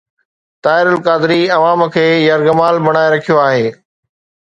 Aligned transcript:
طاهر 0.67 0.87
القادري 0.95 1.37
عوام 1.57 1.85
کي 1.97 2.07
يرغمال 2.25 2.83
بڻائي 2.89 3.15
رکيو 3.19 3.43
آهي. 3.47 3.67